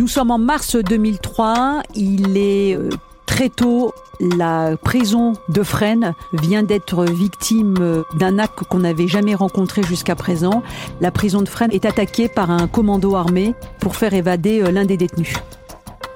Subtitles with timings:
[0.00, 1.82] Nous sommes en mars 2003.
[1.94, 2.88] Il est euh,
[3.26, 3.92] très tôt.
[4.18, 10.16] La prison de Fresnes vient d'être victime euh, d'un acte qu'on n'avait jamais rencontré jusqu'à
[10.16, 10.62] présent.
[11.02, 14.86] La prison de Fresnes est attaquée par un commando armé pour faire évader euh, l'un
[14.86, 15.34] des détenus.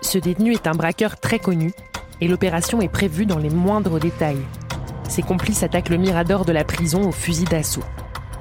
[0.00, 1.74] Ce détenu est un braqueur très connu
[2.22, 4.40] et l'opération est prévue dans les moindres détails.
[5.10, 7.84] Ses complices attaquent le mirador de la prison au fusil d'assaut.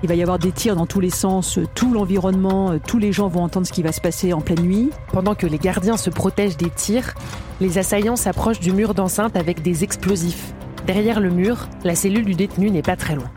[0.04, 3.30] Il va y avoir des tirs dans tous les sens, tout l'environnement, tous les gens
[3.30, 4.90] vont entendre ce qui va se passer en pleine nuit.
[5.14, 7.14] Pendant que les gardiens se protègent des tirs,
[7.62, 10.54] les assaillants s'approchent du mur d'enceinte avec des explosifs.
[10.86, 13.32] Derrière le mur, la cellule du détenu n'est pas très loin.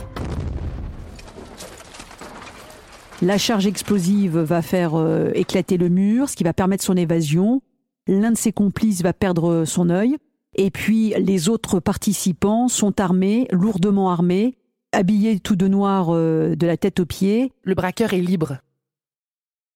[3.23, 7.63] La charge explosive va faire euh, éclater le mur, ce qui va permettre son évasion.
[8.09, 10.17] L'un de ses complices va perdre son œil.
[10.57, 14.57] Et puis les autres participants sont armés, lourdement armés,
[14.93, 17.53] habillés tout de noir euh, de la tête aux pieds.
[17.63, 18.59] Le braqueur est libre.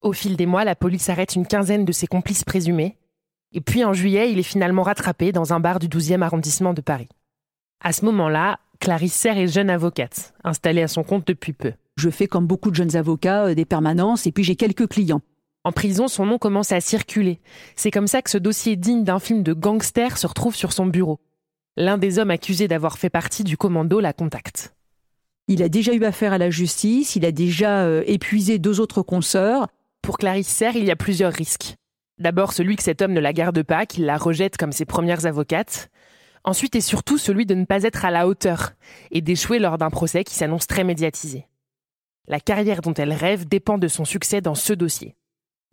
[0.03, 2.97] Au fil des mois, la police arrête une quinzaine de ses complices présumés.
[3.53, 6.81] Et puis en juillet, il est finalement rattrapé dans un bar du 12e arrondissement de
[6.81, 7.09] Paris.
[7.83, 11.73] À ce moment-là, Clarisse Serre est jeune avocate, installée à son compte depuis peu.
[11.97, 15.21] Je fais comme beaucoup de jeunes avocats euh, des permanences et puis j'ai quelques clients.
[15.65, 17.41] En prison, son nom commence à circuler.
[17.77, 20.87] C'est comme ça que ce dossier digne d'un film de gangster se retrouve sur son
[20.87, 21.21] bureau.
[21.77, 24.75] L'un des hommes accusés d'avoir fait partie du commando la contacte.
[25.51, 29.03] Il a déjà eu affaire à la justice, il a déjà euh, épuisé deux autres
[29.03, 29.67] consoeurs.
[30.01, 31.75] Pour Clarisse Serre, il y a plusieurs risques.
[32.19, 35.27] D'abord celui que cet homme ne la garde pas, qu'il la rejette comme ses premières
[35.27, 35.91] avocates.
[36.45, 38.75] Ensuite et surtout celui de ne pas être à la hauteur
[39.11, 41.49] et d'échouer lors d'un procès qui s'annonce très médiatisé.
[42.29, 45.17] La carrière dont elle rêve dépend de son succès dans ce dossier.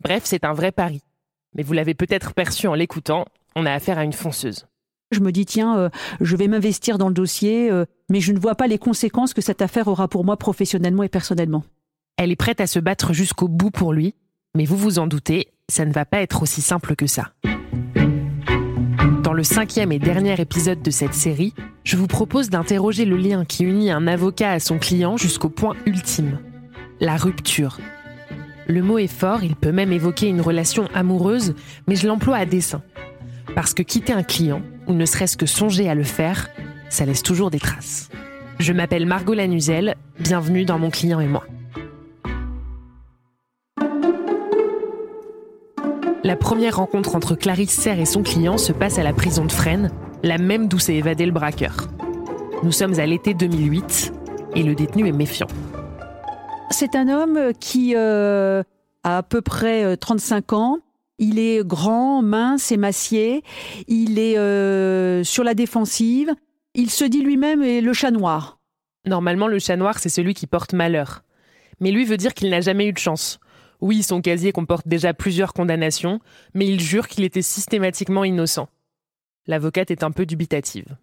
[0.00, 1.04] Bref, c'est un vrai pari.
[1.54, 4.66] Mais vous l'avez peut-être perçu en l'écoutant, on a affaire à une fonceuse.
[5.10, 5.88] Je me dis, tiens, euh,
[6.20, 9.40] je vais m'investir dans le dossier, euh, mais je ne vois pas les conséquences que
[9.40, 11.64] cette affaire aura pour moi professionnellement et personnellement.
[12.18, 14.14] Elle est prête à se battre jusqu'au bout pour lui,
[14.54, 17.32] mais vous vous en doutez, ça ne va pas être aussi simple que ça.
[19.22, 23.46] Dans le cinquième et dernier épisode de cette série, je vous propose d'interroger le lien
[23.46, 26.38] qui unit un avocat à son client jusqu'au point ultime,
[27.00, 27.78] la rupture.
[28.66, 31.54] Le mot est fort, il peut même évoquer une relation amoureuse,
[31.86, 32.82] mais je l'emploie à dessein.
[33.54, 36.48] Parce que quitter un client, ou ne serait-ce que songer à le faire,
[36.88, 38.08] ça laisse toujours des traces.
[38.58, 41.44] Je m'appelle Margot Lanuzel, bienvenue dans Mon client et moi.
[46.24, 49.52] La première rencontre entre Clarisse Serre et son client se passe à la prison de
[49.52, 49.90] Fresnes,
[50.22, 51.88] la même d'où s'est évadé le braqueur.
[52.64, 54.12] Nous sommes à l'été 2008
[54.56, 55.46] et le détenu est méfiant.
[56.70, 58.62] C'est un homme qui euh,
[59.04, 60.78] a à peu près 35 euh, ans.
[61.18, 63.42] Il est grand, mince, émacié.
[63.86, 66.32] Il est euh, sur la défensive.
[66.74, 68.58] Il se dit lui-même le chat noir.
[69.06, 71.22] Normalement, le chat noir, c'est celui qui porte malheur.
[71.80, 73.40] Mais lui veut dire qu'il n'a jamais eu de chance.
[73.80, 76.20] Oui, son casier comporte déjà plusieurs condamnations,
[76.54, 78.68] mais il jure qu'il était systématiquement innocent.
[79.46, 80.96] L'avocate est un peu dubitative.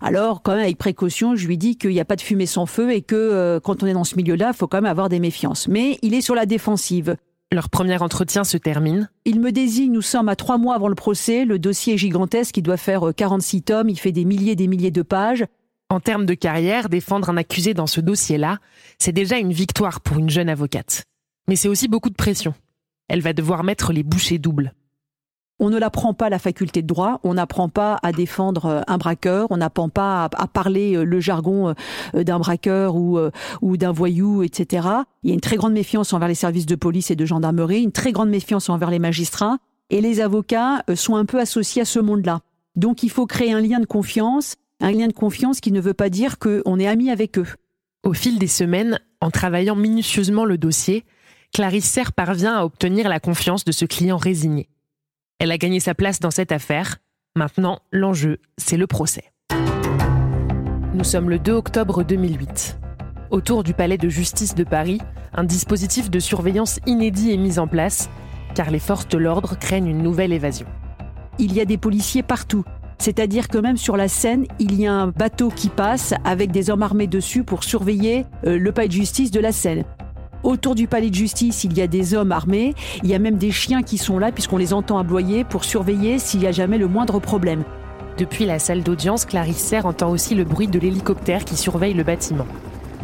[0.00, 2.66] Alors, quand même, avec précaution, je lui dis qu'il n'y a pas de fumée sans
[2.66, 5.08] feu et que euh, quand on est dans ce milieu-là, il faut quand même avoir
[5.08, 5.68] des méfiances.
[5.68, 7.16] Mais il est sur la défensive.
[7.52, 9.10] Leur premier entretien se termine.
[9.26, 12.56] Il me désigne, nous sommes à trois mois avant le procès, le dossier est gigantesque,
[12.56, 15.44] il doit faire 46 euh, tomes, il fait des milliers et des milliers de pages.
[15.90, 18.58] En termes de carrière, défendre un accusé dans ce dossier-là,
[18.98, 21.04] c'est déjà une victoire pour une jeune avocate.
[21.46, 22.54] Mais c'est aussi beaucoup de pression.
[23.08, 24.72] Elle va devoir mettre les bouchées doubles.
[25.64, 28.98] On ne l'apprend pas la faculté de droit, on n'apprend pas à défendre euh, un
[28.98, 31.72] braqueur, on n'apprend pas à, parler euh, le jargon
[32.16, 33.16] euh, d'un braqueur ou,
[33.60, 34.88] ou d'un voyou, etc.
[35.22, 37.80] Il y a une très grande méfiance envers les services de police et de gendarmerie,
[37.80, 39.58] une très grande méfiance envers les magistrats,
[39.88, 42.40] et les avocats sont un peu associés à ce monde-là.
[42.74, 45.94] Donc il faut créer un lien de confiance, un lien de confiance qui ne veut
[45.94, 47.46] pas dire qu'on est amis avec eux.
[48.02, 51.04] Au fil des semaines, en travaillant minutieusement le dossier,
[51.54, 54.68] Clarisse Serre parvient à obtenir la confiance de ce client résigné.
[55.42, 56.98] Elle a gagné sa place dans cette affaire.
[57.34, 59.24] Maintenant, l'enjeu, c'est le procès.
[60.94, 62.78] Nous sommes le 2 octobre 2008.
[63.32, 65.00] Autour du palais de justice de Paris,
[65.32, 68.08] un dispositif de surveillance inédit est mis en place,
[68.54, 70.68] car les forces de l'ordre craignent une nouvelle évasion.
[71.40, 72.62] Il y a des policiers partout.
[72.98, 76.70] C'est-à-dire que même sur la Seine, il y a un bateau qui passe avec des
[76.70, 79.82] hommes armés dessus pour surveiller euh, le palais de justice de la Seine.
[80.42, 82.74] Autour du palais de justice, il y a des hommes armés,
[83.04, 86.18] il y a même des chiens qui sont là puisqu'on les entend aboyer pour surveiller
[86.18, 87.62] s'il y a jamais le moindre problème.
[88.18, 92.02] Depuis la salle d'audience, Clarisse Serre entend aussi le bruit de l'hélicoptère qui surveille le
[92.02, 92.46] bâtiment.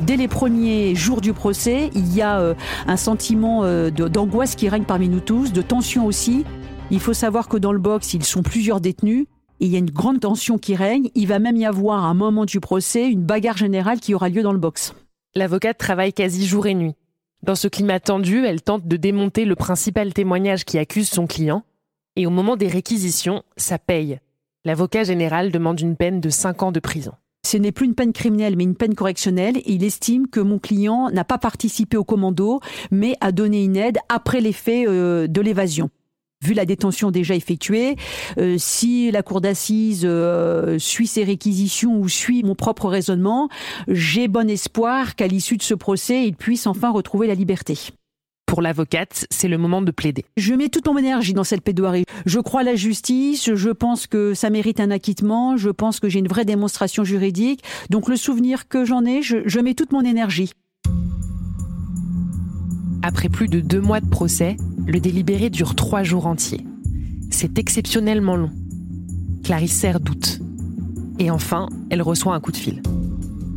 [0.01, 2.55] Dès les premiers jours du procès, il y a euh,
[2.87, 6.45] un sentiment euh, d'angoisse qui règne parmi nous tous, de tension aussi.
[6.91, 9.27] Il faut savoir que dans le box, ils sont plusieurs détenus.
[9.61, 11.11] Et il y a une grande tension qui règne.
[11.17, 14.29] Il va même y avoir à un moment du procès une bagarre générale qui aura
[14.29, 14.95] lieu dans le box.
[15.35, 16.95] L'avocate travaille quasi jour et nuit.
[17.43, 21.65] Dans ce climat tendu, elle tente de démonter le principal témoignage qui accuse son client,
[22.17, 24.19] Et au moment des réquisitions, ça paye.
[24.65, 27.13] L'avocat général demande une peine de 5 ans de prison.
[27.47, 29.63] Ce n'est plus une peine criminelle, mais une peine correctionnelle.
[29.67, 33.99] Il estime que mon client n'a pas participé au commando, mais a donné une aide
[34.09, 35.91] après les faits euh, de l'évasion
[36.45, 37.97] vu la détention déjà effectuée,
[38.39, 43.49] euh, si la cour d'assises euh, suit ses réquisitions ou suit mon propre raisonnement,
[43.89, 47.79] j'ai bon espoir qu'à l'issue de ce procès, il puisse enfin retrouver la liberté.
[48.47, 50.25] Pour l'avocate, c'est le moment de plaider.
[50.39, 52.05] Je mets toute mon énergie dans cette plaidoirie.
[52.25, 56.09] Je crois à la justice, je pense que ça mérite un acquittement, je pense que
[56.09, 57.63] j'ai une vraie démonstration juridique.
[57.91, 60.51] Donc le souvenir que j'en ai, je, je mets toute mon énergie.
[63.03, 64.57] Après plus de deux mois de procès,
[64.89, 66.65] le délibéré dure trois jours entiers.
[67.31, 68.51] C'est exceptionnellement long.
[69.45, 70.41] Clarisse doute.
[71.19, 72.83] Et enfin, elle reçoit un coup de fil.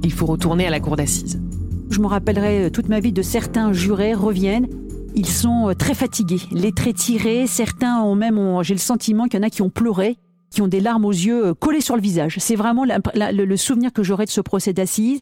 [0.03, 1.41] Il faut retourner à la cour d'assises.
[1.89, 4.67] Je me rappellerai euh, toute ma vie de certains jurés reviennent.
[5.15, 7.47] Ils sont euh, très fatigués, les traits tirés.
[7.47, 10.17] Certains ont même, j'ai le sentiment qu'il y en a qui ont pleuré,
[10.49, 12.37] qui ont des larmes aux yeux euh, collées sur le visage.
[12.39, 15.21] C'est vraiment le, souvenir que j'aurai de ce procès d'assises.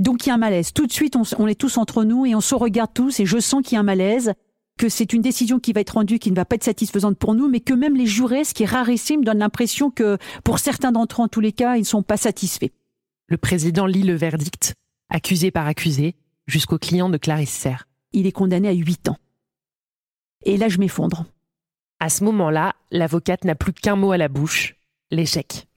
[0.00, 0.72] Donc il y a un malaise.
[0.72, 3.38] Tout de suite, on, est tous entre nous et on se regarde tous et je
[3.38, 4.32] sens qu'il y a un malaise,
[4.78, 7.34] que c'est une décision qui va être rendue, qui ne va pas être satisfaisante pour
[7.34, 10.92] nous, mais que même les jurés, ce qui est rarissime, donnent l'impression que pour certains
[10.92, 12.70] d'entre eux, en tous les cas, ils ne sont pas satisfaits.
[13.28, 14.74] Le président lit le verdict
[15.14, 16.16] accusé par accusé,
[16.46, 17.86] jusqu'au client de Clarisse Serre.
[18.12, 19.18] Il est condamné à 8 ans.
[20.44, 21.24] Et là, je m'effondre.
[22.00, 24.76] À ce moment-là, l'avocate n'a plus qu'un mot à la bouche,
[25.10, 25.68] l'échec.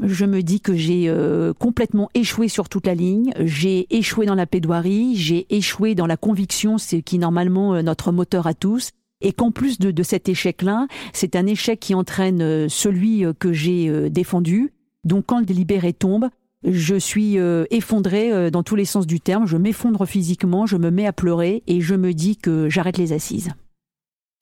[0.00, 4.34] Je me dis que j'ai euh, complètement échoué sur toute la ligne, j'ai échoué dans
[4.34, 8.90] la plaidoirie, j'ai échoué dans la conviction, c'est qui normalement euh, notre moteur à tous,
[9.20, 13.52] et qu'en plus de, de cet échec-là, c'est un échec qui entraîne euh, celui que
[13.52, 14.72] j'ai défendu.
[15.04, 16.28] Donc quand le délibéré tombe,
[16.64, 20.76] je suis euh, effondrée euh, dans tous les sens du terme, je m'effondre physiquement, je
[20.76, 23.50] me mets à pleurer et je me dis que j'arrête les assises.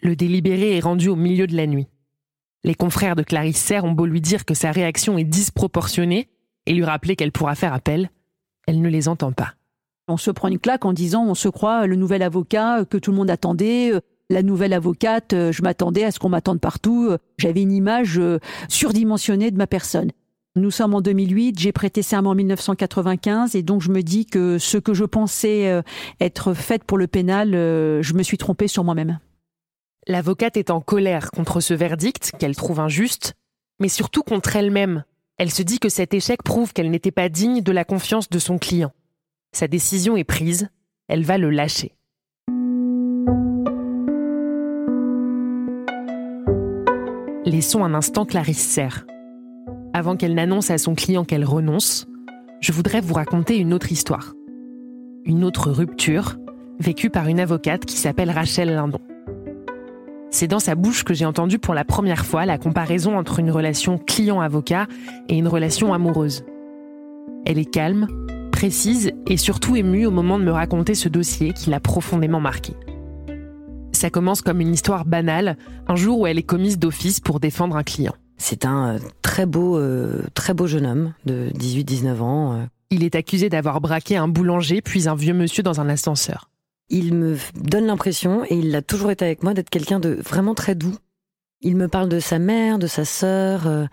[0.02, 1.86] Le délibéré est rendu au milieu de la nuit.
[2.64, 6.28] Les confrères de Clarisse Serre ont beau lui dire que sa réaction est disproportionnée
[6.66, 8.10] et lui rappeler qu'elle pourra faire appel,
[8.66, 9.54] elle ne les entend pas.
[10.08, 13.10] On se prend une claque en disant on se croit le nouvel avocat que tout
[13.10, 13.92] le monde attendait,
[14.30, 18.20] la nouvelle avocate, je m'attendais à ce qu'on m'attende partout, j'avais une image
[18.68, 20.10] surdimensionnée de ma personne.
[20.56, 24.56] Nous sommes en 2008, j'ai prêté serment en 1995 et donc je me dis que
[24.56, 25.82] ce que je pensais euh,
[26.18, 29.18] être fait pour le pénal, euh, je me suis trompée sur moi-même.
[30.06, 33.34] L'avocate est en colère contre ce verdict qu'elle trouve injuste,
[33.80, 35.04] mais surtout contre elle-même.
[35.36, 38.38] Elle se dit que cet échec prouve qu'elle n'était pas digne de la confiance de
[38.38, 38.92] son client.
[39.52, 40.68] Sa décision est prise,
[41.08, 41.92] elle va le lâcher.
[47.44, 49.06] Laissons un instant Clarisse Serre
[49.96, 52.06] avant qu'elle n'annonce à son client qu'elle renonce,
[52.60, 54.34] je voudrais vous raconter une autre histoire.
[55.24, 56.36] Une autre rupture,
[56.78, 59.00] vécue par une avocate qui s'appelle Rachel Lindon.
[60.30, 63.50] C'est dans sa bouche que j'ai entendu pour la première fois la comparaison entre une
[63.50, 64.86] relation client-avocat
[65.28, 66.44] et une relation amoureuse.
[67.44, 68.08] Elle est calme,
[68.50, 72.74] précise et surtout émue au moment de me raconter ce dossier qui l'a profondément marqué.
[73.92, 75.56] Ça commence comme une histoire banale,
[75.88, 78.14] un jour où elle est commise d'office pour défendre un client.
[78.36, 82.52] C'est un euh, très beau, euh, très beau jeune homme de 18-19 ans.
[82.52, 82.64] Euh.
[82.90, 86.50] Il est accusé d'avoir braqué un boulanger puis un vieux monsieur dans un ascenseur.
[86.88, 90.54] Il me donne l'impression, et il a toujours été avec moi, d'être quelqu'un de vraiment
[90.54, 90.96] très doux.
[91.62, 93.88] Il me parle de sa mère, de sa sœur,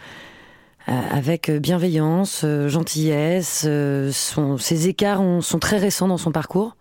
[0.86, 3.68] avec bienveillance, gentillesse.
[4.12, 6.76] Ses écarts sont très récents dans son parcours.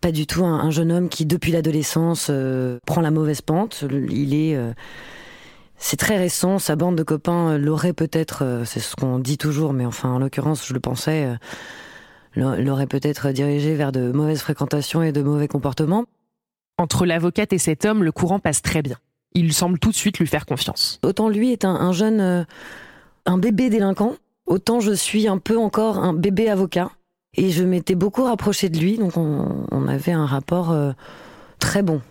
[0.00, 2.30] Pas du tout un, un jeune homme qui, depuis l'adolescence,
[2.86, 3.84] prend la mauvaise pente.
[4.08, 4.56] Il est
[5.82, 9.72] c'est très récent, sa bande de copains l'aurait peut-être, euh, c'est ce qu'on dit toujours,
[9.72, 11.36] mais enfin en l'occurrence je le pensais, euh,
[12.34, 16.04] l'aurait peut-être dirigé vers de mauvaises fréquentations et de mauvais comportements.
[16.78, 18.96] Entre l'avocate et cet homme, le courant passe très bien.
[19.32, 20.98] Il semble tout de suite lui faire confiance.
[21.02, 22.44] Autant lui est un, jeune, euh,
[23.26, 24.14] un bébé délinquant,
[24.46, 26.90] autant je suis un peu encore un bébé avocat.
[27.34, 30.74] Et je m'étais beaucoup rapproché de lui, donc on, on avait un rapport
[31.60, 32.02] très bon.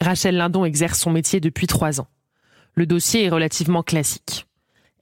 [0.00, 2.06] Rachel Lindon exerce son métier depuis trois ans.
[2.74, 4.46] Le dossier est relativement classique.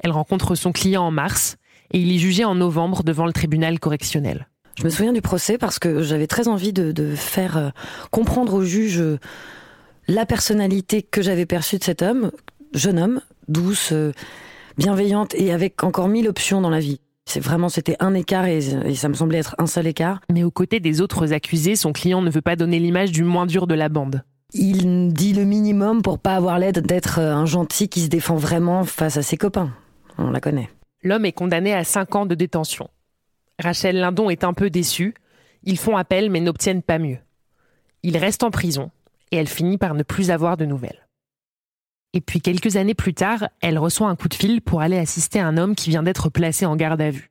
[0.00, 1.58] Elle rencontre son client en mars
[1.92, 4.48] et il est jugé en novembre devant le tribunal correctionnel.
[4.78, 7.68] Je me souviens du procès parce que j'avais très envie de, faire euh,
[8.10, 9.18] comprendre au juge euh,
[10.06, 12.30] la personnalité que j'avais perçue de cet homme,
[12.74, 14.12] jeune homme, douce, euh,
[14.76, 17.00] bienveillante et avec encore mille options dans la vie.
[17.24, 20.20] C'est vraiment, c'était un écart et, et, ça me semblait être un seul écart.
[20.30, 23.46] Mais aux côtés des autres accusés, son client ne veut pas donner l'image du moins
[23.46, 24.22] dur de la bande.
[24.52, 28.84] Il dit le minimum pour pas avoir l'aide d'être un gentil qui se défend vraiment
[28.84, 29.70] face à ses copains.
[30.18, 30.68] On la connaît.
[31.02, 32.88] L'homme est condamné à 5 ans de détention.
[33.58, 35.14] Rachel Lindon est un peu déçue.
[35.62, 37.18] Ils font appel mais n'obtiennent pas mieux.
[38.02, 38.90] Il reste en prison
[39.30, 41.06] et elle finit par ne plus avoir de nouvelles.
[42.12, 45.40] Et puis quelques années plus tard, elle reçoit un coup de fil pour aller assister
[45.40, 47.30] un homme qui vient d'être placé en garde à vue.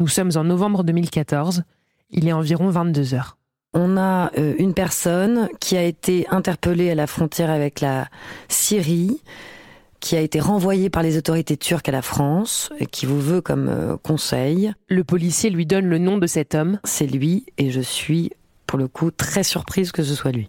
[0.00, 1.64] Nous sommes en novembre 2014,
[2.10, 3.36] il est environ 22 heures.
[3.74, 8.08] On a euh, une personne qui a été interpellée à la frontière avec la
[8.48, 9.20] Syrie,
[10.06, 13.40] qui a été renvoyée par les autorités turques à la France, et qui vous veut
[13.40, 14.72] comme euh, conseil.
[14.86, 16.78] Le policier lui donne le nom de cet homme.
[16.84, 18.30] C'est lui, et je suis,
[18.68, 20.48] pour le coup, très surprise que ce soit lui.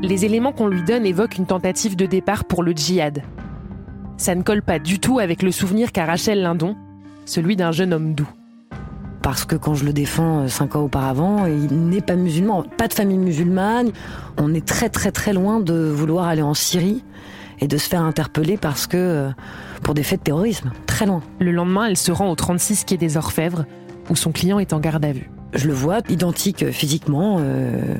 [0.00, 3.24] Les éléments qu'on lui donne évoquent une tentative de départ pour le djihad.
[4.16, 6.76] Ça ne colle pas du tout avec le souvenir qu'a Rachel Lindon,
[7.24, 8.30] celui d'un jeune homme doux.
[9.22, 12.86] Parce que quand je le défends euh, cinq ans auparavant, il n'est pas musulman, pas
[12.86, 13.90] de famille musulmane.
[14.38, 17.02] On est très très très loin de vouloir aller en Syrie
[17.60, 19.30] et de se faire interpeller parce que euh,
[19.82, 21.22] pour des faits de terrorisme, très loin.
[21.38, 23.64] Le lendemain, elle se rend au 36 quai des Orfèvres,
[24.08, 25.30] où son client est en garde à vue.
[25.54, 27.96] Je le vois, identique physiquement, euh,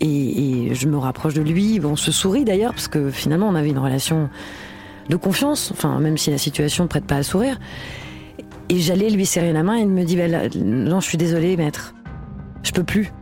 [0.00, 1.80] et, et, je me rapproche de lui.
[1.82, 4.28] On se sourit d'ailleurs, parce que finalement, on avait une relation
[5.08, 7.58] de confiance, enfin, même si la situation ne prête pas à sourire.
[8.68, 11.56] Et j'allais lui serrer la main et il me dit bah, Non, je suis désolé,
[11.56, 11.94] maître.
[12.62, 13.12] Je peux plus.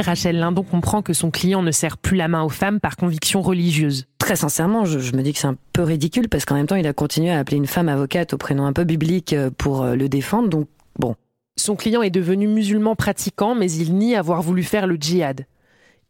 [0.00, 3.42] Rachel Lindon comprend que son client ne serre plus la main aux femmes par conviction
[3.42, 4.06] religieuse.
[4.18, 6.76] Très sincèrement, je, je me dis que c'est un peu ridicule parce qu'en même temps,
[6.76, 9.82] il a continué à appeler une femme avocate au prénom un peu biblique euh, pour
[9.82, 10.48] euh, le défendre.
[10.48, 11.16] Donc, bon.
[11.56, 15.46] Son client est devenu musulman pratiquant, mais il nie avoir voulu faire le djihad.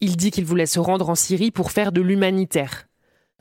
[0.00, 2.86] Il dit qu'il voulait se rendre en Syrie pour faire de l'humanitaire.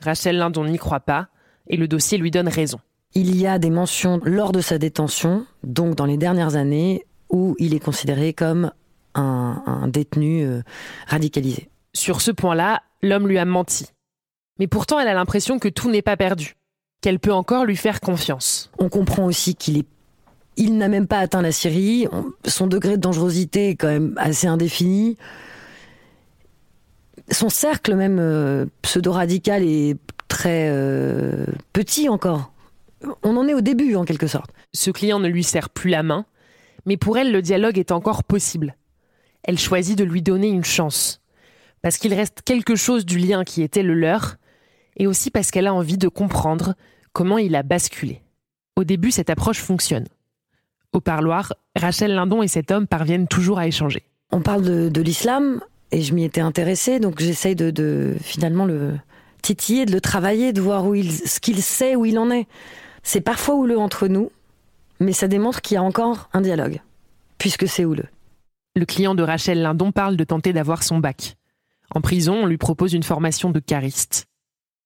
[0.00, 1.28] Rachel Lindon n'y croit pas
[1.68, 2.78] et le dossier lui donne raison.
[3.14, 7.54] Il y a des mentions lors de sa détention, donc dans les dernières années, où
[7.58, 8.70] il est considéré comme
[9.18, 10.62] un, un détenu euh,
[11.06, 11.68] radicalisé.
[11.94, 13.86] Sur ce point-là, l'homme lui a menti.
[14.58, 16.56] Mais pourtant, elle a l'impression que tout n'est pas perdu,
[17.00, 18.70] qu'elle peut encore lui faire confiance.
[18.78, 19.86] On comprend aussi qu'il est
[20.58, 22.08] il n'a même pas atteint la Syrie.
[22.44, 25.16] Son degré de dangerosité est quand même assez indéfini.
[27.30, 29.96] Son cercle même euh, pseudo-radical est
[30.26, 32.52] très euh, petit encore.
[33.22, 34.50] On en est au début en quelque sorte.
[34.74, 36.26] Ce client ne lui serre plus la main,
[36.86, 38.74] mais pour elle le dialogue est encore possible.
[39.42, 41.20] Elle choisit de lui donner une chance,
[41.82, 44.36] parce qu'il reste quelque chose du lien qui était le leur,
[44.96, 46.74] et aussi parce qu'elle a envie de comprendre
[47.12, 48.22] comment il a basculé.
[48.76, 50.06] Au début, cette approche fonctionne.
[50.92, 54.02] Au parloir, Rachel Lindon et cet homme parviennent toujours à échanger.
[54.30, 55.60] On parle de, l'islam,
[55.92, 58.94] et je m'y étais intéressée, donc j'essaye de, de, finalement le
[59.42, 62.46] titiller, de le travailler, de voir où il, ce qu'il sait, où il en est.
[63.02, 64.30] C'est parfois houleux entre nous,
[65.00, 66.80] mais ça démontre qu'il y a encore un dialogue,
[67.38, 68.08] puisque c'est houleux.
[68.76, 71.36] Le client de Rachel Lindon parle de tenter d'avoir son bac.
[71.94, 74.26] En prison, on lui propose une formation de cariste.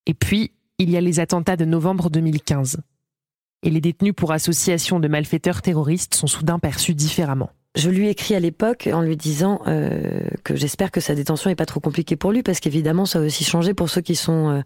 [0.06, 2.78] Et puis, il y a les attentats de novembre 2015.
[3.64, 7.50] Et les détenus pour association de malfaiteurs terroristes sont soudain perçus différemment.
[7.74, 11.48] Je lui ai écrit à l'époque en lui disant euh, que j'espère que sa détention
[11.48, 14.14] n'est pas trop compliquée pour lui, parce qu'évidemment, ça a aussi changé pour ceux qui
[14.14, 14.60] sont euh,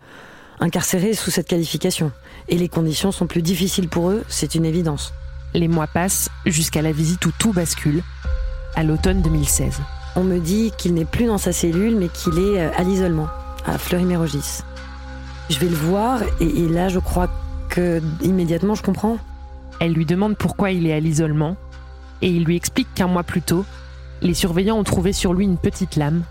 [0.60, 2.10] incarcérés sous cette qualification.
[2.48, 5.12] Et les conditions sont plus difficiles pour eux, c'est une évidence.
[5.54, 8.02] Les mois passent jusqu'à la visite où tout bascule,
[8.76, 9.80] à l'automne 2016.
[10.14, 13.28] On me dit qu'il n'est plus dans sa cellule, mais qu'il est euh, à l'isolement,
[13.66, 14.62] à Fleury-Mérogis.
[15.50, 17.28] Je vais le voir, et, et là, je crois
[17.68, 19.18] que immédiatement, je comprends.
[19.80, 21.56] Elle lui demande pourquoi il est à l'isolement,
[22.22, 23.64] et il lui explique qu'un mois plus tôt,
[24.22, 26.22] les surveillants ont trouvé sur lui une petite lame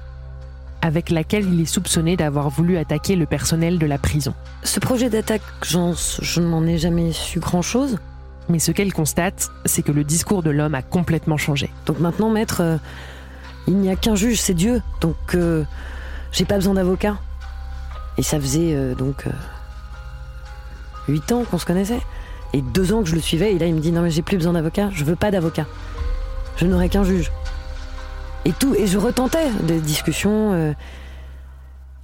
[0.82, 4.36] avec laquelle il est soupçonné d'avoir voulu attaquer le personnel de la prison.
[4.64, 7.98] Ce projet d'attaque, je n'en ai jamais su grand-chose.
[8.50, 11.72] Mais ce qu'elle constate, c'est que le discours de l'homme a complètement changé.
[11.86, 12.78] Donc maintenant, maître, euh,
[13.68, 14.82] il n'y a qu'un juge, c'est Dieu.
[15.02, 15.64] Donc euh,
[16.32, 17.18] j'ai pas besoin d'avocat.
[18.18, 19.26] Et ça faisait euh, donc
[21.08, 22.00] huit ans qu'on se connaissait.
[22.54, 23.54] Et deux ans que je le suivais.
[23.54, 24.90] Et là, il me dit non mais j'ai plus besoin d'avocat.
[24.94, 25.66] Je veux pas d'avocat.
[26.58, 27.32] Je n'aurai qu'un juge
[28.46, 28.76] et tout.
[28.76, 30.76] Et je retentais des discussions.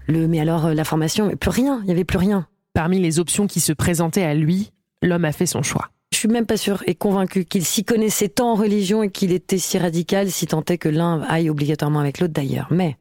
[0.08, 1.80] Le, mais alors la formation, mais plus rien.
[1.84, 2.48] Il y avait plus rien.
[2.74, 4.72] Parmi les options qui se présentaient à lui,
[5.02, 5.90] l'homme a fait son choix.
[6.12, 9.32] Je suis même pas sûr et convaincu qu'il s'y connaissait tant en religion et qu'il
[9.32, 12.68] était si radical, si tant est que l'un aille obligatoirement avec l'autre d'ailleurs.
[12.70, 12.98] Mais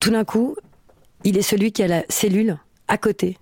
[0.00, 0.56] tout d'un coup,
[1.24, 2.58] il est celui qui a la cellule
[2.88, 3.38] à côté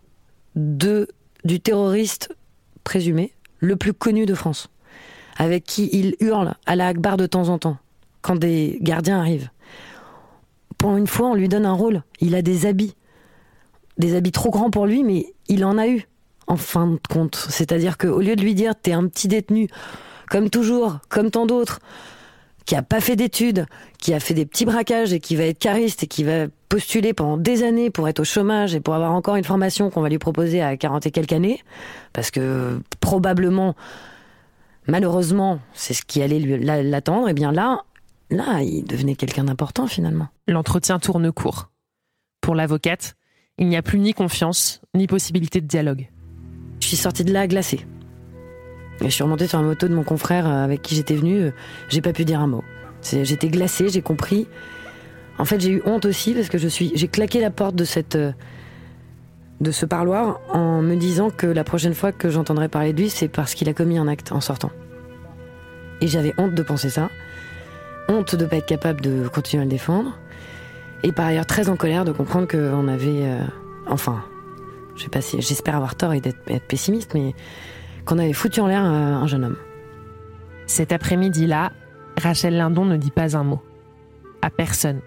[0.54, 1.09] de
[1.45, 2.37] du terroriste
[2.85, 4.69] présumé le plus connu de France,
[5.37, 7.78] avec qui il hurle à la Akbar de temps en temps
[8.21, 9.49] quand des gardiens arrivent.
[10.76, 12.02] Pour une fois, on lui donne un rôle.
[12.21, 12.95] Il a des habits.
[13.99, 16.07] Des habits trop grands pour lui, mais il en a eu,
[16.47, 17.47] en fin de compte.
[17.49, 19.68] C'est-à-dire qu'au lieu de lui dire, t'es un petit détenu,
[20.28, 21.80] comme toujours, comme tant d'autres,
[22.66, 23.66] qui a pas fait d'études,
[23.99, 27.14] qui a fait des petits braquages et qui va être cariste et qui va postuler
[27.14, 30.09] pendant des années pour être au chômage et pour avoir encore une formation qu'on va
[30.09, 31.62] lui proposer à 40 et quelques années,
[32.12, 33.75] parce que probablement,
[34.87, 36.38] malheureusement, c'est ce qui allait
[36.82, 37.85] l'attendre, et bien là,
[38.30, 40.28] Là, il devenait quelqu'un d'important finalement.
[40.47, 41.70] L'entretien tourne court.
[42.40, 43.16] Pour l'avocate,
[43.59, 46.09] Il n'y a plus ni confiance, ni possibilité de dialogue.
[46.90, 47.87] Suis sortie de là glacée.
[49.00, 51.40] Je suis remontée sur la moto de mon confrère euh, avec qui j'étais venue.
[51.40, 51.50] euh,
[51.88, 52.64] J'ai pas pu dire un mot.
[53.00, 54.49] J'étais glacée, j'ai compris.
[55.38, 57.85] En fait, j'ai eu honte aussi parce que je suis, j'ai claqué la porte de
[57.85, 58.32] cette, euh,
[59.61, 63.09] de ce parloir en me disant que la prochaine fois que j'entendrai parler de lui,
[63.09, 64.73] c'est parce qu'il a commis un acte en sortant.
[66.00, 67.09] Et j'avais honte de penser ça,
[68.09, 70.18] honte de pas être capable de continuer à le défendre,
[71.04, 73.30] et par ailleurs très en colère de comprendre qu'on avait,
[73.87, 74.25] enfin,
[75.00, 77.35] je sais pas si, j'espère avoir tort et d'être être pessimiste, mais
[78.04, 79.57] qu'on avait foutu en l'air un jeune homme.
[80.66, 81.73] Cet après-midi-là,
[82.19, 83.62] Rachel Lindon ne dit pas un mot.
[84.42, 85.00] À personne.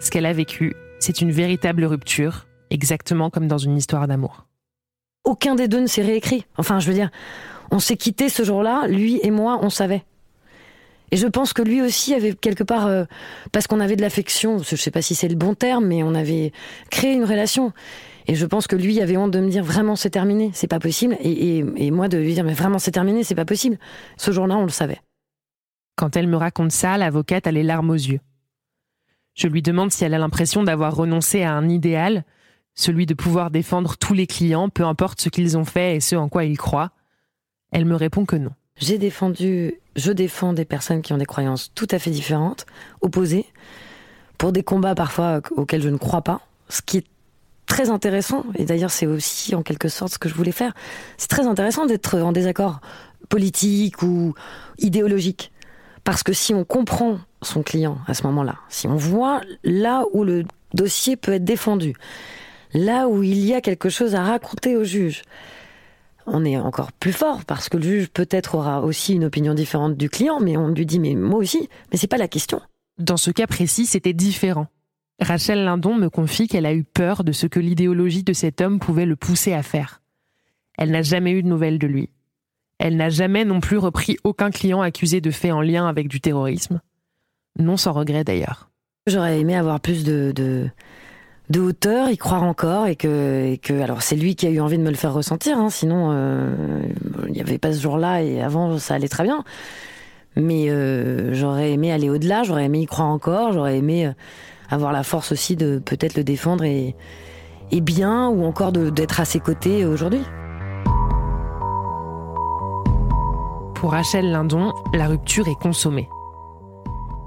[0.00, 4.46] Ce qu'elle a vécu, c'est une véritable rupture, exactement comme dans une histoire d'amour.
[5.24, 6.46] Aucun des deux ne s'est réécrit.
[6.56, 7.10] Enfin, je veux dire,
[7.70, 10.04] on s'est quitté ce jour-là, lui et moi, on savait.
[11.12, 13.04] Et je pense que lui aussi avait quelque part, euh,
[13.52, 16.14] parce qu'on avait de l'affection, je sais pas si c'est le bon terme, mais on
[16.14, 16.52] avait
[16.90, 17.72] créé une relation.
[18.26, 20.80] Et je pense que lui avait honte de me dire vraiment c'est terminé, c'est pas
[20.80, 21.16] possible.
[21.20, 23.78] Et, et- et moi de lui dire mais vraiment c'est terminé, c'est pas possible.
[24.16, 25.00] Ce jour-là, on le savait.
[25.96, 28.20] Quand elle me raconte ça, l'avocate a les larmes aux yeux.
[29.34, 32.24] Je lui demande si elle a l'impression d'avoir renoncé à un idéal,
[32.74, 36.16] celui de pouvoir défendre tous les clients, peu importe ce qu'ils ont fait et ce
[36.16, 36.90] en quoi ils croient.
[37.72, 38.50] Elle me répond que non.
[38.78, 42.66] J'ai défendu, je défends des personnes qui ont des croyances tout à fait différentes,
[43.00, 43.46] opposées,
[44.36, 47.06] pour des combats parfois auxquels je ne crois pas, ce qui est
[47.66, 50.72] très intéressant, et d'ailleurs c'est aussi en quelque sorte ce que je voulais faire.
[51.18, 52.80] C'est très intéressant d'être en désaccord
[53.28, 54.34] politique ou
[54.78, 55.52] idéologique,
[56.04, 60.24] parce que si on comprend son client à ce moment-là, si on voit là où
[60.24, 60.44] le
[60.74, 61.94] dossier peut être défendu,
[62.72, 65.22] là où il y a quelque chose à raconter au juge,
[66.26, 69.96] on est encore plus fort parce que le juge peut-être aura aussi une opinion différente
[69.96, 72.60] du client, mais on lui dit mais moi aussi, mais c'est pas la question.
[72.98, 74.66] Dans ce cas précis, c'était différent.
[75.20, 78.78] Rachel Lindon me confie qu'elle a eu peur de ce que l'idéologie de cet homme
[78.78, 80.02] pouvait le pousser à faire.
[80.76, 82.10] Elle n'a jamais eu de nouvelles de lui.
[82.78, 86.20] Elle n'a jamais non plus repris aucun client accusé de faits en lien avec du
[86.20, 86.80] terrorisme.
[87.58, 88.68] Non sans regret d'ailleurs.
[89.06, 90.32] J'aurais aimé avoir plus de,
[91.48, 94.60] de, hauteur, y croire encore, et que, et que alors c'est lui qui a eu
[94.60, 96.82] envie de me le faire ressentir, hein, sinon euh,
[97.26, 99.44] il n'y avait pas ce jour-là et avant ça allait très bien.
[100.34, 104.12] Mais euh, j'aurais aimé aller au-delà, j'aurais aimé y croire encore, j'aurais aimé euh,
[104.68, 106.96] avoir la force aussi de peut-être le défendre et,
[107.70, 110.22] et bien, ou encore d'être à ses côtés aujourd'hui.
[113.74, 116.08] Pour Rachel Lindon, la rupture est consommée.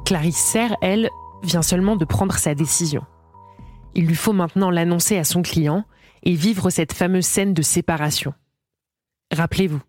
[0.06, 1.10] Clarisse Serre, elle,
[1.44, 3.04] vient seulement de prendre sa décision.
[3.96, 5.86] Il lui faut maintenant l'annoncer à son client
[6.24, 8.34] et vivre cette fameuse scène de séparation.
[9.32, 9.82] Rappelez-vous,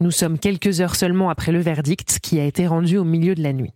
[0.00, 3.42] nous sommes quelques heures seulement après le verdict qui a été rendu au milieu de
[3.42, 3.72] la nuit.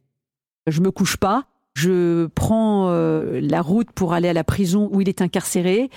[0.67, 1.45] Je me couche pas.
[1.79, 5.91] Je prends euh, la route pour aller à la prison où il est incarcéré.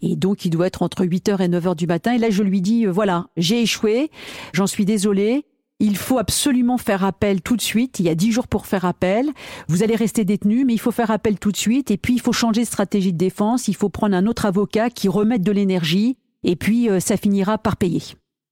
[0.00, 2.14] Et donc, il doit être entre 8h et 9h du matin.
[2.14, 4.10] Et là, je lui dis, euh, voilà, j'ai échoué.
[4.54, 5.44] J'en suis désolée.
[5.78, 8.00] Il faut absolument faire appel tout de suite.
[8.00, 9.28] Il y a 10 jours pour faire appel.
[9.68, 11.90] Vous allez rester détenu, mais il faut faire appel tout de suite.
[11.90, 13.68] Et puis, il faut changer de stratégie de défense.
[13.68, 16.16] Il faut prendre un autre avocat qui remette de l'énergie.
[16.44, 18.02] Et puis, euh, ça finira par payer.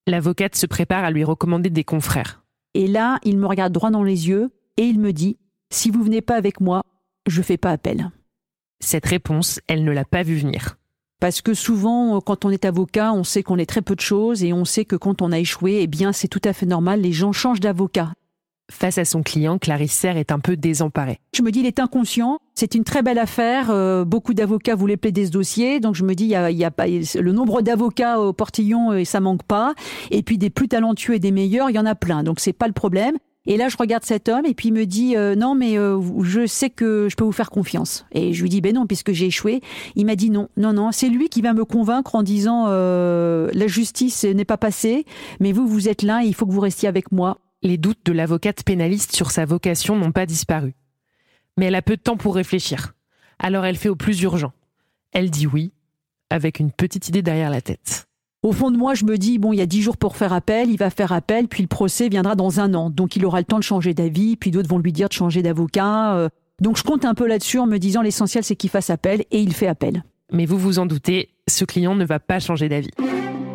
[0.07, 2.43] L'avocate se prépare à lui recommander des confrères.
[2.75, 5.39] Et là, il me regarde droit dans les yeux et il me dit
[5.71, 6.83] Si vous venez pas avec moi,
[7.27, 8.11] je fais pas appel.
[8.81, 10.79] Cette réponse, elle ne l'a pas vu venir.
[11.21, 14.01] Parce que souvent, euh, quand on est avocat, on sait qu'on est très peu de
[14.01, 16.65] choses et on sait que quand on a échoué, eh bien, c'est tout à fait
[16.65, 17.01] normal.
[17.01, 18.13] Les gens changent d'avocat.
[18.71, 21.19] Face à son client, Clarisse Serre est un peu désemparée.
[21.35, 22.39] Je me dis, il est inconscient.
[22.55, 23.71] C'est une très belle affaire.
[23.71, 25.81] euh, beaucoup d'avocats voulaient plaider ce dossier.
[25.81, 28.33] Donc, je me dis, il y a, il y a pas, le nombre d'avocats au
[28.33, 29.75] portillon, euh, ça manque pas.
[30.11, 32.23] Et puis, des plus talentueux et des meilleurs, il y en a plein.
[32.23, 33.17] Donc, c'est pas le problème.
[33.51, 35.99] Et là, je regarde cet homme et puis il me dit, euh, non, mais euh,
[36.23, 38.05] je sais que je peux vous faire confiance.
[38.13, 39.63] Et je lui dis, ben non, puisque j'ai échoué.
[39.97, 40.93] Il m'a dit non, non, non.
[40.93, 45.07] C'est lui qui va me convaincre en disant, euh, la justice n'est pas passée,
[45.41, 47.39] mais vous, vous êtes là et il faut que vous restiez avec moi.
[47.63, 50.75] Les doutes de l'avocate pénaliste sur sa vocation n'ont pas disparu.
[51.57, 52.93] Mais elle a peu de temps pour réfléchir.
[53.39, 54.53] Alors elle fait au plus urgent.
[55.13, 55.73] Elle dit oui,
[56.29, 58.08] avec une petite idée derrière la tête.
[58.45, 60.33] Au fond de moi, je me dis, bon, il y a dix jours pour faire
[60.33, 62.89] appel, il va faire appel, puis le procès viendra dans un an.
[62.89, 65.43] Donc il aura le temps de changer d'avis, puis d'autres vont lui dire de changer
[65.43, 66.15] d'avocat.
[66.17, 66.29] euh.
[66.61, 69.41] Donc je compte un peu là-dessus en me disant, l'essentiel c'est qu'il fasse appel, et
[69.41, 70.05] il fait appel.
[70.33, 72.91] Mais vous vous en doutez, ce client ne va pas changer d'avis.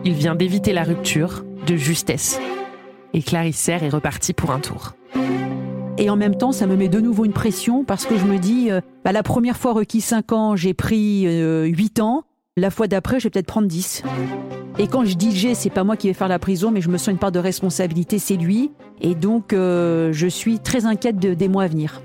[0.03, 2.41] Il vient d'éviter la rupture, de justesse.
[3.13, 4.95] Et Clarisse Serre est repartie pour un tour.
[5.97, 8.37] Et en même temps, ça me met de nouveau une pression parce que je me
[8.37, 12.25] dis, euh, bah, la première fois requis 5 ans, j'ai pris euh, 8 ans.
[12.55, 14.03] La fois d'après, je vais peut-être prendre 10.
[14.77, 16.89] Et quand je dis j'ai, c'est pas moi qui vais faire la prison, mais je
[16.89, 18.71] me sens une part de responsabilité, c'est lui.
[19.01, 22.03] Et donc, euh, je suis très inquiète de- des mois à venir.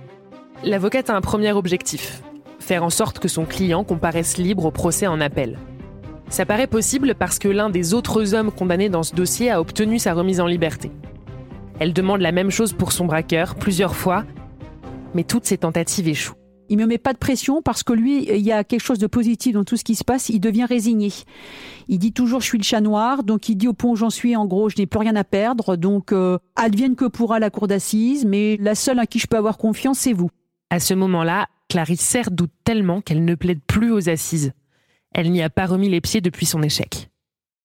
[0.65, 2.23] L'avocate a un premier objectif,
[2.61, 5.59] faire en sorte que son client comparaisse libre au procès en appel.
[6.31, 9.99] Ça paraît possible parce que l'un des autres hommes condamnés dans ce dossier a obtenu
[9.99, 10.91] sa remise en liberté.
[11.79, 14.25] Elle demande la même chose pour son braqueur plusieurs fois,
[15.15, 16.35] mais toutes ses tentatives échouent.
[16.68, 19.07] Il me met pas de pression parce que lui, il y a quelque chose de
[19.07, 20.28] positif dans tout ce qui se passe.
[20.28, 21.12] Il devient résigné.
[21.88, 24.11] Il dit toujours je suis le chat noir, donc il dit au point où j'en
[24.11, 27.50] suis, en gros, je n'ai plus rien à perdre, donc euh, advienne que pourra la
[27.50, 30.31] cour d'assises, mais la seule à qui je peux avoir confiance, c'est vous.
[30.70, 34.52] À ce moment-là, Clarisse doute tellement qu'elle ne plaide plus aux assises.
[35.14, 37.09] Elle n'y a pas remis les pieds depuis son échec.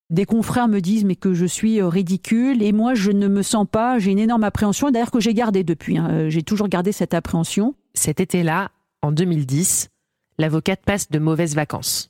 [0.09, 3.41] Des confrères me disent mais que je suis euh, ridicule et moi je ne me
[3.41, 6.07] sens pas, j'ai une énorme appréhension d'ailleurs que j'ai gardé depuis, hein.
[6.11, 7.73] Euh, j'ai toujours gardé cette appréhension.
[7.93, 8.71] Cet été-là,
[9.03, 9.89] en 2010,
[10.37, 12.09] l'avocate passe de mauvaises vacances.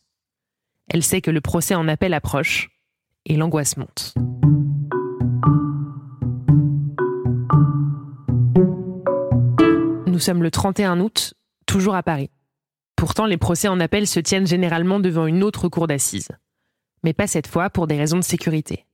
[0.89, 2.69] Elle sait que le procès en appel approche
[3.25, 4.13] et l'angoisse monte.
[10.05, 11.33] Nous sommes le 31 août,
[11.65, 12.29] toujours à Paris.
[12.95, 16.29] Pourtant, les procès en appel se tiennent généralement devant une autre cour d'assises.
[17.03, 18.85] Mais pas cette fois pour des raisons de sécurité.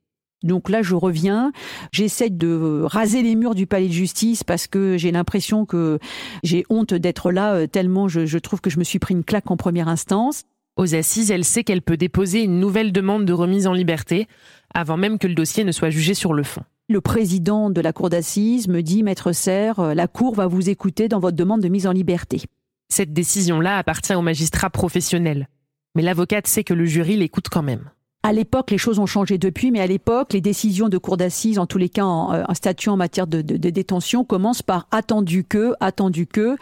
[0.44, 1.52] Donc là, je reviens,
[1.92, 6.00] j'essaie de raser les murs du palais de justice parce que j'ai l'impression que
[6.44, 9.24] j'ai honte d'être là euh, tellement je, je, trouve que je me suis pris une
[9.24, 10.44] claque en première instance.
[10.78, 14.28] Aux assises, elle sait qu'elle peut déposer une nouvelle demande de remise en liberté
[14.74, 16.62] avant même que le dossier ne soit jugé sur le fond.
[16.88, 20.70] Le président de la cour d'assises me dit, Maître Serre, euh, la cour va vous
[20.70, 22.44] écouter dans votre demande de mise en liberté.
[22.88, 25.50] Cette décision-là appartient au magistrat professionnel.
[25.96, 27.92] Mais l'avocate sait que le jury l'écoute quand même.
[28.22, 31.58] À l'époque, les choses ont changé depuis, mais à l'époque, les décisions de cour d'assises,
[31.58, 34.88] en tous les cas en, euh, statut en matière de, de, de détention, commencent par
[34.92, 36.58] attendu que, attendu que.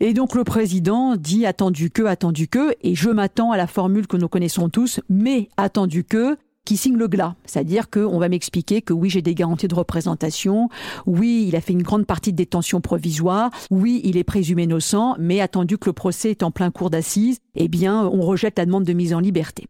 [0.00, 4.06] Et donc le président dit attendu que, attendu que, et je m'attends à la formule
[4.06, 7.34] que nous connaissons tous, mais attendu que, qui signe le glas.
[7.46, 10.68] C'est-à-dire qu'on va m'expliquer que oui, j'ai des garanties de représentation,
[11.06, 15.16] oui, il a fait une grande partie de détention provisoire, oui, il est présumé innocent,
[15.18, 18.66] mais attendu que le procès est en plein cours d'assises, eh bien, on rejette la
[18.66, 19.66] demande de mise en liberté.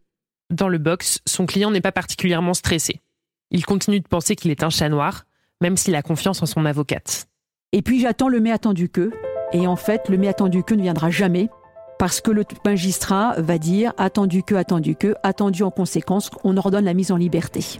[0.51, 3.01] Dans le box, son client n'est pas particulièrement stressé.
[3.51, 5.25] Il continue de penser qu'il est un chat noir,
[5.61, 7.27] même s'il a confiance en son avocate.
[7.71, 9.11] Et puis j'attends le mais attendu que,
[9.53, 11.49] et en fait, le mais attendu que ne viendra jamais,
[11.97, 16.85] parce que le magistrat va dire attendu que, attendu que, attendu en conséquence, on ordonne
[16.85, 17.79] la mise en liberté.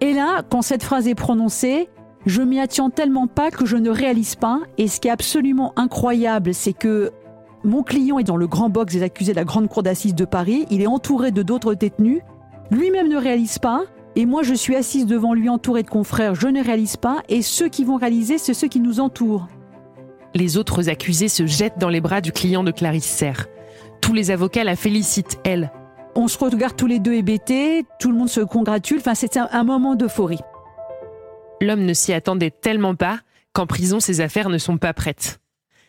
[0.00, 1.88] Et là, quand cette phrase est prononcée,
[2.26, 4.60] je m'y attends tellement pas que je ne réalise pas.
[4.78, 7.12] Et ce qui est absolument incroyable, c'est que
[7.64, 10.24] mon client est dans le grand box des accusés de la grande cour d'assises de
[10.24, 10.66] Paris.
[10.70, 12.20] Il est entouré de d'autres détenus.
[12.70, 13.84] Lui-même ne réalise pas.
[14.16, 16.34] Et moi, je suis assise devant lui entourée de confrères.
[16.34, 17.22] Je ne réalise pas.
[17.28, 19.48] Et ceux qui vont réaliser, c'est ceux qui nous entourent.
[20.34, 23.46] Les autres accusés se jettent dans les bras du client de Clarisse Serre.
[24.00, 25.70] Tous les avocats la félicitent, elle.
[26.14, 29.48] On se regarde tous les deux hébétés, tout le monde se congratule, enfin c'est un,
[29.50, 30.40] un moment d'euphorie.
[31.62, 33.20] L'homme ne s'y attendait tellement pas
[33.54, 35.40] qu'en prison ses affaires ne sont pas prêtes.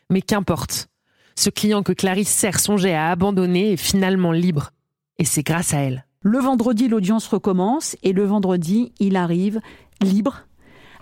[0.09, 0.87] Mais qu'importe.
[1.35, 4.71] Ce client que Clarisse Serre songeait à abandonner est finalement libre.
[5.17, 6.05] Et c'est grâce à elle.
[6.21, 9.59] Le vendredi, l'audience recommence et le vendredi, il arrive
[10.01, 10.45] libre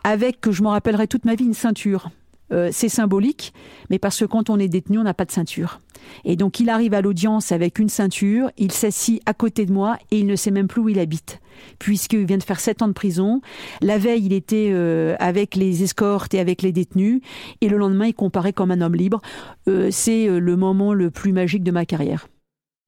[0.03, 2.09] avec, que je m'en rappellerai toute ma vie, une ceinture.
[2.51, 3.53] Euh, c'est symbolique,
[3.89, 5.79] mais parce que quand on est détenu, on n'a pas de ceinture.
[6.25, 9.97] Et donc il arrive à l'audience avec une ceinture, il s'assit à côté de moi
[10.11, 11.41] et il ne sait même plus où il habite,
[11.79, 13.41] puisqu'il vient de faire sept ans de prison.
[13.81, 17.21] La veille, il était euh, avec les escortes et avec les détenus,
[17.61, 19.21] et le lendemain, il comparait comme un homme libre.
[19.67, 22.27] Euh, c'est le moment le plus magique de ma carrière.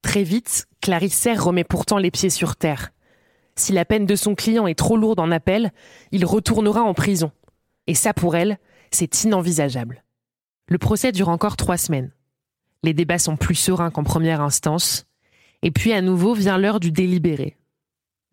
[0.04, 2.91] Très vite, Clarisse Serre remet pourtant les pieds sur terre.
[3.56, 5.71] Si la peine de son client est trop lourde en appel,
[6.12, 7.32] il retournera en prison.
[7.88, 8.58] Et ça, pour elle,
[8.91, 10.04] c'est inenvisageable.
[10.67, 12.12] Le procès dure encore trois semaines.
[12.84, 15.06] Les débats sont plus sereins qu'en première instance.
[15.62, 17.58] Et puis à nouveau vient l'heure du délibéré.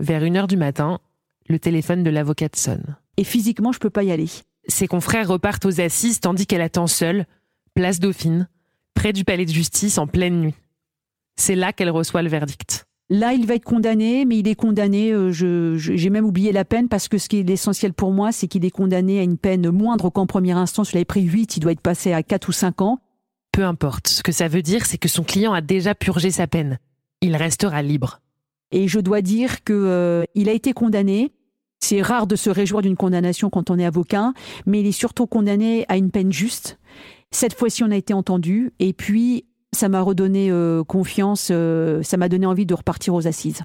[0.00, 0.98] Vers une heure du matin,
[1.48, 2.96] le téléphone de l'avocate sonne.
[3.16, 4.28] Et physiquement, je peux pas y aller.
[4.66, 7.26] Ses confrères repartent aux assises tandis qu'elle attend seule,
[7.74, 8.48] place Dauphine,
[8.94, 10.54] près du palais de justice en pleine nuit.
[11.36, 12.86] C'est là qu'elle reçoit le verdict.
[13.08, 16.64] Là, il va être condamné, mais il est condamné, euh, je, j'ai même oublié la
[16.64, 19.36] peine, parce que ce qui est essentiel pour moi, c'est qu'il est condamné à une
[19.36, 20.92] peine moindre qu'en première instance.
[20.92, 23.00] Il avait pris 8, il doit être passé à 4 ou 5 ans.
[23.52, 24.08] Peu importe.
[24.08, 26.78] Ce que ça veut dire, c'est que son client a déjà purgé sa peine.
[27.20, 28.20] Il restera libre.
[28.72, 31.32] Et je dois dire que euh, il a été condamné.
[31.80, 34.32] C'est rare de se réjouir d'une condamnation quand on est avocat,
[34.66, 36.78] mais il est surtout condamné à une peine juste.
[37.30, 38.72] Cette fois-ci, on a été entendu.
[38.78, 43.26] Et puis, ça m'a redonné euh, confiance, euh, ça m'a donné envie de repartir aux
[43.26, 43.62] assises.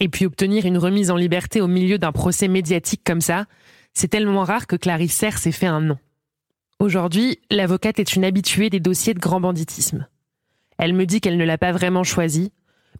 [0.00, 3.46] Et puis obtenir une remise en liberté au milieu d'un procès médiatique comme ça,
[3.92, 5.98] c'est tellement rare que Clarisse Serre s'est fait un nom.
[6.80, 10.08] Aujourd'hui, l'avocate est une habituée des dossiers de grand banditisme.
[10.78, 12.52] Elle me dit qu'elle ne l'a pas vraiment choisi,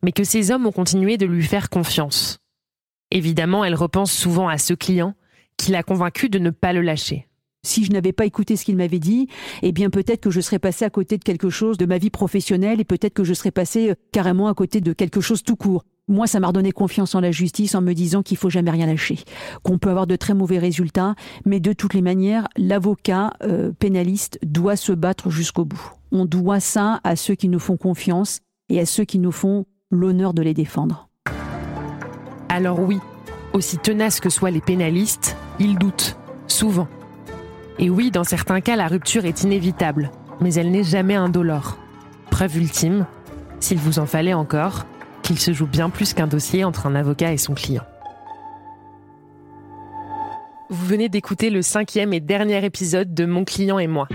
[0.02, 2.40] mais que ces hommes ont continué de lui faire confiance.
[3.10, 5.14] Évidemment, elle repense souvent à ce client
[5.56, 7.26] qui l'a convaincu de ne pas le lâcher.
[7.62, 9.28] Si je n'avais pas écouté ce qu'il m'avait dit,
[9.62, 12.10] eh bien peut-être que je serais passé à côté de quelque chose de ma vie
[12.10, 15.56] professionnelle et peut-être que je serais passé euh, carrément à côté de quelque chose tout
[15.56, 15.84] court.
[16.10, 18.86] Moi, ça m'a redonné confiance en la justice en me disant qu'il faut jamais rien
[18.86, 19.20] lâcher,
[19.62, 21.14] qu'on peut avoir de très mauvais résultats,
[21.46, 25.92] mais de toutes les manières, l'avocat euh, pénaliste doit se battre jusqu'au bout.
[26.10, 29.66] On doit ça à ceux qui nous font confiance et à ceux qui nous font
[29.92, 31.08] l'honneur de les défendre.
[32.48, 32.98] Alors oui,
[33.52, 36.16] aussi tenaces que soient les pénalistes, ils doutent,
[36.48, 36.88] souvent.
[37.78, 41.78] Et oui, dans certains cas, la rupture est inévitable, mais elle n'est jamais indolore.
[42.32, 43.06] Preuve ultime,
[43.60, 44.86] s'il vous en fallait encore,
[45.30, 47.84] qu'il se joue bien plus qu'un dossier entre un avocat et son client.
[50.68, 54.08] Vous venez d'écouter le cinquième et dernier épisode de Mon client et moi.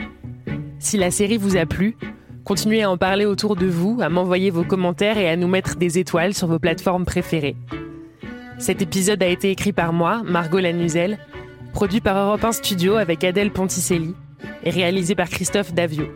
[0.77, 1.95] Si la série vous a plu,
[2.43, 5.77] continuez à en parler autour de vous, à m'envoyer vos commentaires et à nous mettre
[5.77, 7.55] des étoiles sur vos plateformes préférées.
[8.57, 11.17] Cet épisode a été écrit par moi, Margot Lanuzel,
[11.71, 14.15] produit par Europe 1 Studio avec Adèle Ponticelli
[14.65, 16.07] et réalisé par Christophe Davio.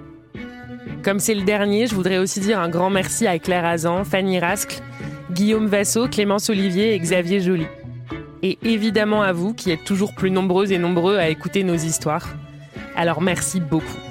[1.06, 4.40] Comme c'est le dernier, je voudrais aussi dire un grand merci à Claire Azan, Fanny
[4.40, 4.82] Rascle,
[5.32, 7.68] Guillaume Vassot, Clémence Olivier et Xavier Joly.
[8.42, 12.30] Et évidemment à vous qui êtes toujours plus nombreuses et nombreux à écouter nos histoires.
[12.96, 14.09] Alors merci beaucoup.